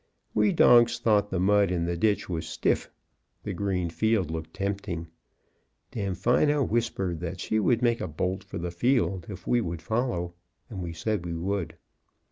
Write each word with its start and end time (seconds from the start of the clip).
We 0.33 0.51
donks 0.51 0.97
thought 0.97 1.29
the 1.29 1.39
mud 1.39 1.69
in 1.69 1.85
the 1.85 1.95
ditch 1.95 2.27
was 2.27 2.47
stiff; 2.47 2.89
the 3.43 3.53
green 3.53 3.91
field 3.91 4.31
looked 4.31 4.51
tempting. 4.55 5.09
Damfino 5.91 6.67
whispered 6.67 7.19
that 7.19 7.39
she 7.39 7.59
would 7.59 7.83
make 7.83 8.01
a 8.01 8.07
bolt 8.07 8.43
for 8.43 8.57
the 8.57 8.71
field, 8.71 9.27
if 9.29 9.45
we 9.45 9.61
would 9.61 9.83
follow; 9.83 10.33
and 10.71 10.81
we 10.81 10.91
said 10.91 11.23
we 11.23 11.35
would. 11.35 11.75